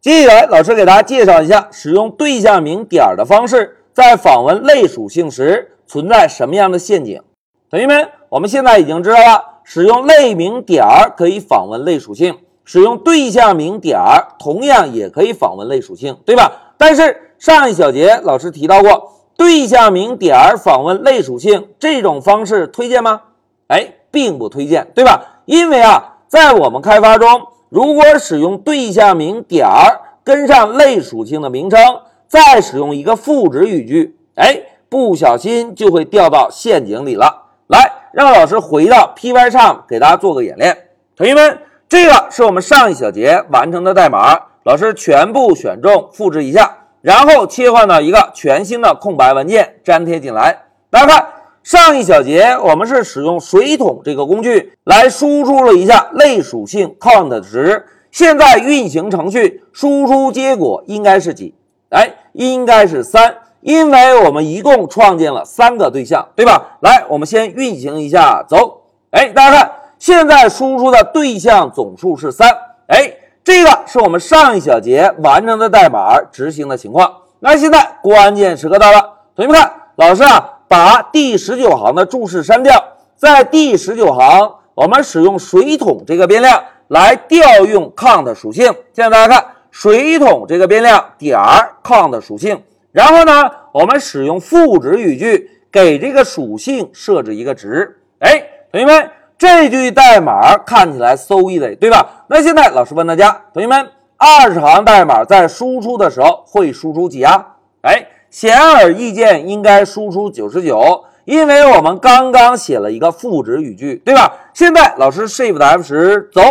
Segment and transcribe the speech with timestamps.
[0.00, 7.20] 接下来，老师给大家介绍一下使用对象名点的方式，在访问类属性时存在什么样的陷阱。
[7.68, 10.82] 同学们，我们现在已经知道了，使用类名点
[11.18, 14.00] 可以访问类属性，使用对象名点
[14.38, 16.50] 同样也可以访问类属性，对吧？
[16.78, 23.20] 但是上一小节老师提到过，对象名点访问类属性这种方式推荐吗？
[23.68, 25.42] 哎，并不推荐，对吧？
[25.44, 27.42] 因为啊，在我们开发中。
[27.70, 31.78] 如果使用对象名点儿跟上类属性的名称，
[32.26, 37.44] 再使用一个赋值语句，哎，不小心就会掉到陷阱里了。
[37.68, 40.76] 来，让老师回到 Pycharm 给大家做个演练。
[41.16, 50.64] 同学们，这个是我们上一小节完成的代码，老师全部选中，复制一下，然后切换到一个全新的空白文件，粘贴进来。
[50.90, 51.26] 大家看。
[51.62, 61.54] 上一小节我们是使用水桶这个工具来输出了一下类属性 count 值，现在运行程序输出结果应该是几？
[61.90, 66.78] 哎，应该是三，因为我们一共创建了三个对象，对吧？
[66.80, 68.80] 来，我们先运行一下，走。
[69.10, 72.48] 哎，大家看，现在输出的对象总数是三。
[72.86, 73.12] 哎，
[73.44, 77.12] 这个是我们上一小节完成的代码执行的情况。
[77.40, 79.00] 那现在关键时刻到了，
[79.36, 80.56] 同学们看，老师啊。
[80.70, 82.80] 把第十九行的注释删掉，
[83.16, 88.72] 在第十九行，我们使用水桶这个变量来调用 count 属性。
[88.92, 97.98] 现在大家看，水桶这个变量点儿 count 属性，然后呢，我们使用赋值语句给这个属性设置一个值。
[98.20, 102.24] 哎，同学们，这句代码看起来 so easy，对吧？
[102.28, 107.56] 那现在老师问大家，同学们，二十行代码在输出的时候会输出几啊？
[107.82, 108.06] 哎。
[108.30, 114.32] 显而易见，应该输出九十九，因为我们刚刚写了一个赋值语句，对吧？
[114.54, 116.42] 现在老师 Shift F 十走，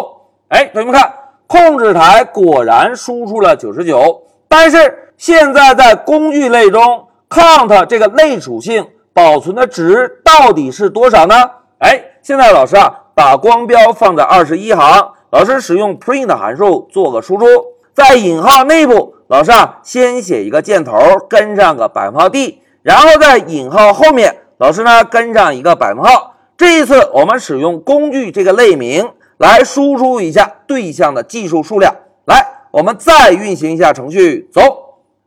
[0.50, 1.14] 哎，同学们看，
[1.48, 11.36] 控制台果然输出了九十九，但是现在在工具类中，count 这个类属性保存的值到底是多少呢？
[11.78, 17.46] 哎，现在老师啊，把光标放在二十一行，老师使用 print 函数做个输出，
[17.94, 19.16] 在引号内部。
[19.30, 20.92] 老师啊，先写一个箭头，
[21.30, 26.34] 跟上个百分号 d，然后在引号后面，老师呢跟上一个百分号。
[26.58, 29.08] 这一次我们使用工具这个类名
[29.38, 31.94] 来输出一下对象的技术数量。
[32.26, 34.62] 来，我们再运行一下程序，走。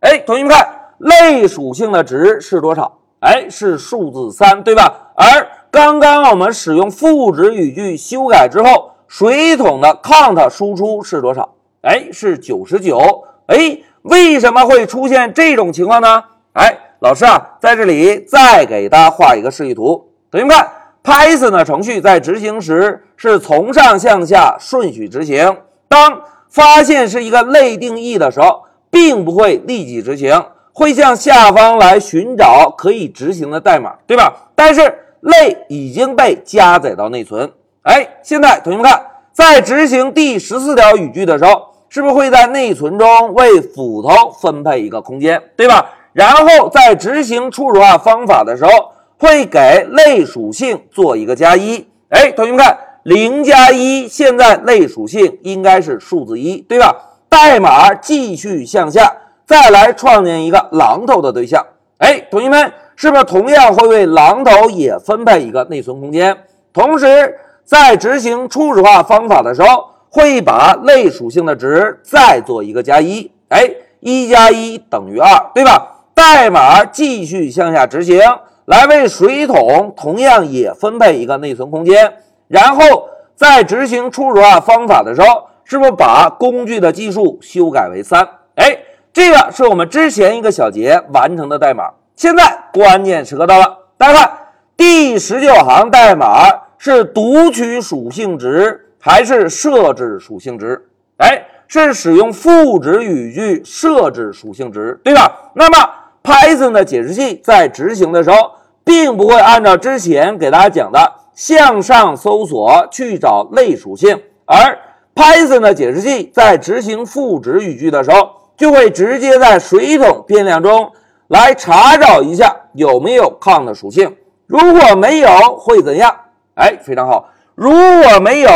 [0.01, 2.99] 哎，同学们看，类属性的值是多少？
[3.21, 5.13] 哎，是数字三，对吧？
[5.15, 11.55] 而刚刚我们使用赋值语句修改之后，水桶的 count 输出是多少？
[11.83, 12.99] 哎，是九十九。
[13.47, 13.79] 哎。
[14.03, 16.25] 为什么会出现这种情况呢？
[16.55, 20.11] 哎，老师啊，在这里再给大家画一个示意图。
[20.31, 20.69] 同学们看
[21.05, 25.57] ，Python 的程序在执行时是从上向下顺序执行。
[25.87, 34.51] 当发现是一个类定义的时候，并不会立即执行，会向下方来寻找可以执行的代码，对吧？
[34.57, 37.53] 但是类已经被加载到内存。
[37.83, 39.01] 哎，现在同学们看，
[39.33, 41.72] 在执行第十四条语句的时候。
[41.93, 45.91] 是不是会在内存中为斧头分配一个空间，对吧？
[46.15, 48.71] 然后在执行初始化方法的时候，
[49.19, 51.87] 会给类属性做一个加一。
[52.09, 56.97] 哎，同学们看，零加一，现在类属性应该是数字一，对吧？
[57.29, 59.15] 代码继续向下，
[59.45, 61.63] 再来创建一个榔头的对象。
[61.99, 66.35] 哎，同学们，是不是同样会为榔头也分配一个内存空间？
[66.73, 69.92] 同时，在执行初始化方法的时候。
[70.13, 73.67] 会把类属性的值再做一个加一，哎，
[74.01, 75.89] 一加一等于二，对吧？
[76.15, 78.21] 代码继续向下执行，
[78.67, 82.13] 来为水桶同样也分配一个内存空间，
[82.47, 88.29] 然后在执行初始化方法的时候，是不是把工具的计数修改为三？
[88.57, 88.77] 哎，
[89.15, 91.85] 这个是我们之前一个小节完成的代码。
[92.15, 94.31] 现在关键时刻到了，大家看
[94.77, 96.45] 第十九行代码
[96.77, 98.82] 是读取属性值。
[99.05, 100.81] 还是设置属性值，
[101.17, 105.51] 哎，是使用赋值语句设置属性值，对吧？
[105.57, 105.91] 那么
[106.23, 108.53] Python 的解释器在执行的时候，
[108.85, 114.79] 并不会按照之前给大家讲的向上搜索去找类属性，而
[115.17, 120.93] Python 的解释器在执行赋值语句的时候，就会直接在水桶变量中
[121.27, 124.15] 来查找一下有没有 count 属性，
[124.47, 125.29] 如果没有
[125.59, 126.15] 会怎样？
[126.55, 128.51] 哎，非常好，如果没有。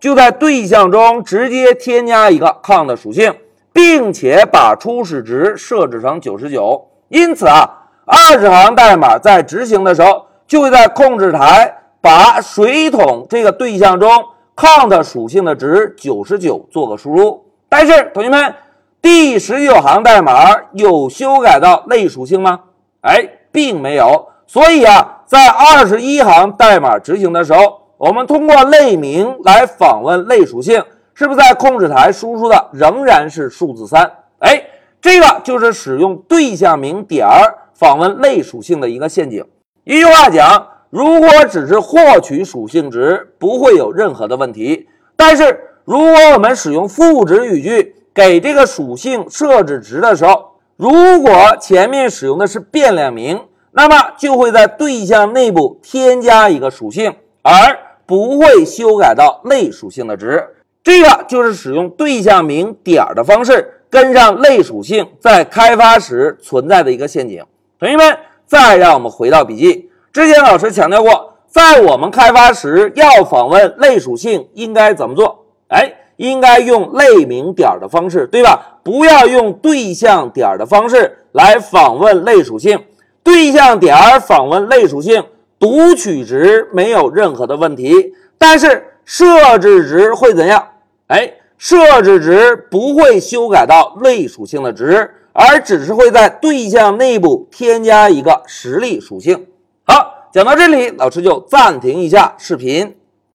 [0.00, 3.34] 就在对象中直接添加一个 count 属性，
[3.72, 6.88] 并且把初始值设置成九十九。
[7.08, 7.68] 因此啊，
[8.04, 14.10] 二十行代码在执行的时候，就会在控制台把水桶这个对象中
[14.56, 17.44] count 属性的值九十九做个输入。
[17.68, 18.54] 但是同学们
[19.02, 22.60] 第十九行代码有修改到类属性吗？
[23.00, 24.28] 哎，并没有。
[24.46, 30.84] 所以啊，在二十一行代码执行的时候，我们通过类名来访问类属性，
[31.14, 34.08] 是不是在控制台输出的仍然是数字三？
[34.38, 34.62] 哎，
[35.00, 39.44] 这个就是使用对象名点儿访问类属性的一个陷阱。
[39.82, 44.88] 一句话讲，如果只是获取属性值，不会有任何的问题。
[45.16, 53.40] 但是如果我们使用赋值语句给这个属性设置值的时候，如果前面使用的是变量名，
[53.72, 57.76] 那么就会在对象内部添加一个属性，而
[58.08, 60.42] 不会修改到类属性的值。
[60.82, 67.44] 这个就是使用对象名点的方式跟上类属性在开发时存在的一个陷阱。
[67.78, 68.16] 同学们，
[68.46, 75.44] 再让我们回到笔记，之前老师强调过，在我们开发时要访问类属性应该怎么做？
[75.68, 78.78] 哎，应该用类名点的方式，对吧？
[78.82, 82.82] 不要用对象点的方式来访问类属性。
[83.22, 85.22] 对象点访问类属性，
[85.58, 90.68] 读取值没有任何的问题，但是设置值会怎样？
[91.08, 99.46] 哎，设置值不会修改到类属性的值，而只是会在对象内部添加一个实例属性。
[99.84, 102.94] 好，讲到这里，老师就暂停一下视频。